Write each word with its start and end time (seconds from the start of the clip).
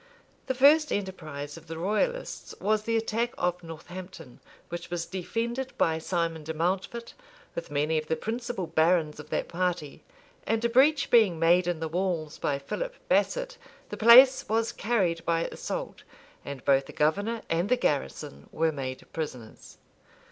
The 0.47 0.55
first 0.55 0.91
enterprise 0.91 1.57
of 1.57 1.67
the 1.67 1.77
royalists 1.77 2.55
was 2.59 2.81
the 2.81 2.97
attack 2.97 3.35
of 3.37 3.61
Northampton, 3.63 4.39
which 4.69 4.89
was 4.89 5.05
defended 5.05 5.77
by 5.77 5.99
Simon 5.99 6.43
de 6.43 6.55
Mountfort, 6.55 7.13
with 7.53 7.69
many 7.69 7.99
of 7.99 8.07
the 8.07 8.15
principal 8.15 8.65
barons 8.65 9.19
of 9.19 9.29
that 9.29 9.47
party: 9.47 10.01
and 10.47 10.65
a 10.65 10.69
breach 10.69 11.11
being; 11.11 11.37
made 11.37 11.67
in 11.67 11.79
the 11.81 11.87
walls 11.87 12.39
by 12.39 12.57
Philip 12.57 12.95
Basset, 13.09 13.59
the 13.89 13.95
place 13.95 14.49
was 14.49 14.71
carried 14.71 15.23
by 15.23 15.41
assault, 15.45 16.01
and 16.43 16.65
both 16.65 16.87
the 16.87 16.93
governor 16.93 17.43
and 17.47 17.69
the 17.69 17.77
garrison 17.77 18.49
were 18.51 18.71
made 18.71 19.05
prisoners. 19.13 19.77